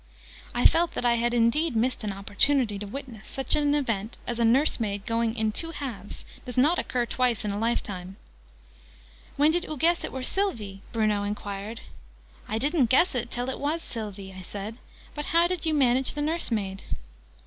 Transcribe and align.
I 0.55 0.65
felt 0.65 0.95
that 0.95 1.05
I 1.05 1.13
had 1.13 1.31
indeed 1.31 1.75
missed 1.75 2.03
an 2.03 2.11
opportunity: 2.11 2.79
to 2.79 2.87
witness 2.87 3.27
such 3.27 3.55
an 3.55 3.75
event 3.75 4.17
as 4.25 4.39
a 4.39 4.43
nursemaid 4.43 5.05
going 5.05 5.35
'in 5.35 5.51
two 5.51 5.69
halves' 5.69 6.25
does 6.43 6.57
not 6.57 6.79
occur 6.79 7.05
twice 7.05 7.45
in 7.45 7.51
a 7.51 7.59
life 7.59 7.83
time! 7.83 8.17
"When 9.37 9.51
did 9.51 9.69
oo 9.69 9.77
guess 9.77 10.03
it 10.03 10.11
were 10.11 10.23
Sylvie?" 10.23 10.81
Bruno 10.91 11.21
enquired. 11.21 11.81
{Image...'It 11.81 11.83
went 11.83 11.83
in 11.83 11.99
two 11.99 12.37
halves'} 12.39 12.55
"I 12.55 12.57
didn't 12.57 12.89
guess 12.89 13.13
it, 13.13 13.29
till 13.29 13.49
it 13.51 13.59
was 13.59 13.83
Sylvie," 13.83 14.33
I 14.33 14.41
said. 14.41 14.77
"But 15.13 15.25
how 15.25 15.45
did 15.47 15.67
you 15.67 15.73
manage 15.75 16.13
the 16.13 16.23
nursemaid?" 16.23 16.81